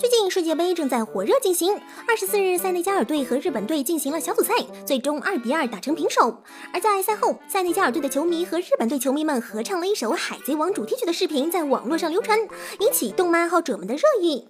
[0.00, 1.78] 最近世界杯正在火热进行。
[2.08, 4.54] 二十四日，塞内加尔队和日本队进行了小组赛，
[4.86, 6.42] 最终二比二打成平手。
[6.72, 12.38] 而在赛后，塞内加尔队的球迷和日本队球迷们合唱了一首《海贼王》主题曲的视频在网络上流传，
[12.78, 14.48] 引起动漫爱好者们的热议。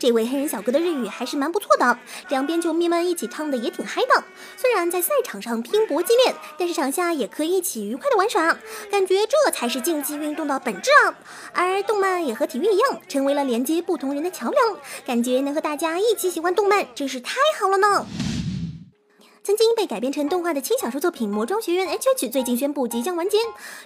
[0.00, 1.98] 这位黑人小哥的日语还是蛮不错的，
[2.30, 4.24] 两边球迷们一起唱的也挺嗨的。
[4.56, 8.56] 虽然在赛场上拼搏激烈，但是场下也可以一起愉快的玩耍，
[8.90, 11.14] 感觉这才是竞技运动的本质啊！
[11.52, 18.06] 而动漫也和体育一样，成为了连接不同人的桥梁，感觉能和大家一起喜欢动漫，真是太好了呢！
[19.50, 23.36] 曾经被改编成动画的轻小说作品《魔装学院 H H》最近宣布即将完结。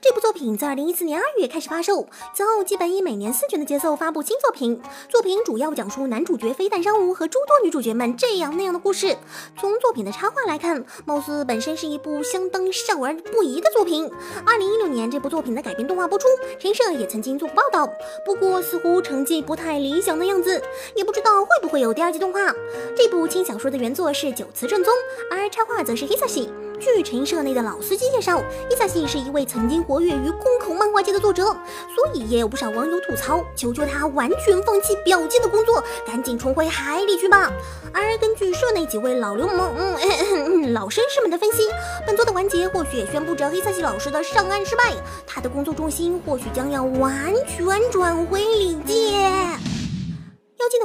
[0.03, 4.79] 这部作品在二零一四年二月开始发售，此后基本以每年四卷的节奏发布新作品。
[5.09, 9.17] 作品主要讲述男主角飞弹商务和诸多女主角们这样那样的故事。
[9.59, 14.11] 从作品的插画来看，貌似本身是一部相当少儿不宜的作品。
[14.45, 16.29] 二零一六年这部作品的改编动画播出，
[16.59, 17.91] 陈社也曾经做过报道，
[18.27, 20.63] 不过似乎成绩不太理想的样子，
[20.95, 22.55] 也不知道会不会有第二季动画。
[22.95, 24.93] 这部轻小说的原作是九词正宗，
[25.31, 26.51] 而插画则是黑色系。
[26.81, 37.53] 据陈社内的老司机介绍，伊萨系是一位曾经活跃于宫口漫画界的作者，所以也有不少网友吐槽，求求他完全放弃表界的工作，赶紧重回海里去吧。
[37.93, 41.63] 而根据社内几位老流氓、嗯老绅士们的分析，
[42.05, 44.93] 本作的完结或许也宣布着黑萨系老师的上岸失败，
[45.25, 49.14] 他的工作重心或许将要完全转回里界。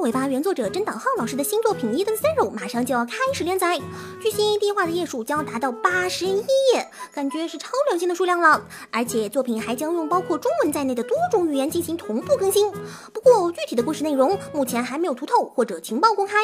[0.02, 3.78] 尾巴原作者真岛浩老师的新作品《Eden Zero》马上就要开始连载，
[4.22, 6.38] 据悉第一话的页数将达到八十一
[6.74, 8.62] 页，感觉是超良心的数量了。
[8.92, 12.72] 而且作品还将用包括中文在内的多种语言进行同步更新。
[13.12, 16.38] 不过具体的故事内容目前还没有图透或者情报公开。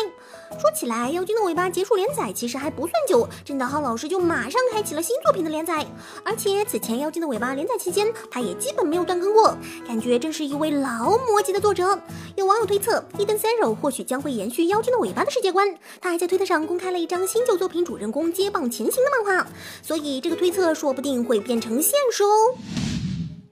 [0.59, 5.85] 说起来，妖精的尾巴结束连载其实还不算久，真岛浩老师就马上开启了新作品的连载，
[6.25, 11.97] 而且此前妖精的尾巴连载期间，他也基本没有断更过，感觉真是一位劳模级的作者。
[12.35, 13.01] 有网友推测。
[13.17, 19.47] 伊登三周或许将会延续《妖精的尾巴》的世界观，他还在推特上公开了一张新旧作品主人公接棒前行的漫画，
[19.83, 22.55] 所以这个推测说不定会变成现实哦。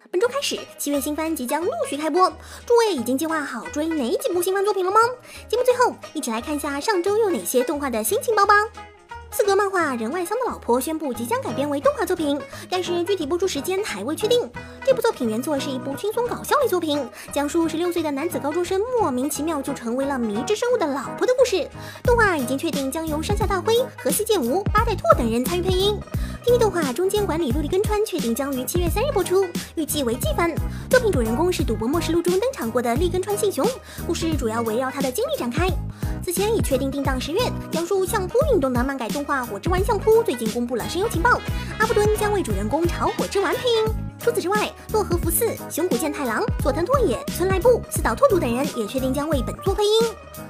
[0.10, 2.28] 本周开始，七月新番即将陆续开播，
[2.66, 5.00] 诸位已经计划好追哪几部新番作品了吗？
[5.48, 8.56] 节目最后，一起来看一下上周有哪些动画的新情报吧。
[9.56, 14.50] 漫画《人外桑的老婆》宣布即将改编为动画作品，但是具体播出时间还未确定。
[14.86, 21.68] 这部作品原作是一部轻松搞笑类作品，讲述十六岁的男子高中生莫名其妙就成为了迷之生物的老婆的故事。
[22.04, 26.00] 动画已经确定将由山下大辉、河西健吾、八代拓等人参与配音。
[26.46, 30.54] TV 动画中间管理陆地根川确定将于七月三日播出，预计为季番。
[30.90, 33.66] 作品主人公是《赌博默示录》中登场过的立根川信雄，
[34.06, 35.70] 故事主要围绕他的经历展开。
[36.24, 41.38] 此前已确定定档十月，讲述相扑运动的漫改动画《火之丸相扑》最近公布了声优情报，
[41.78, 43.94] 阿布敦将为主人公朝火之丸配音。
[44.22, 49.92] 除此之外，洛河福次、熊谷健太郎、佐藤拓也、村濑部、四岛拓笃等人也确定将为本作配音。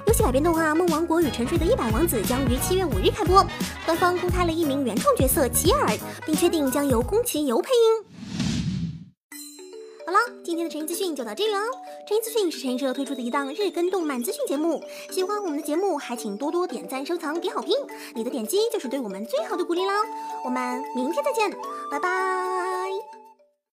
[0.06, 3.44] 游戏改编动画《梦王国与沉睡的一百王子》将于七月五日开播，
[3.84, 5.88] 官方公开了一名原创角色齐尔，
[6.24, 8.13] 并确定将由宫崎游配音。
[10.14, 11.58] 好，今天的成音资讯就到这里了。
[12.06, 14.80] 成音资讯是成音社推出的一档日更动漫资讯节目，
[15.10, 17.74] 喜欢我们的节目还请多多点赞、收藏、给好评，
[18.14, 19.92] 你的点击就是对我们最好的鼓励啦。
[20.44, 21.50] 我们明天再见，
[21.90, 23.13] 拜拜。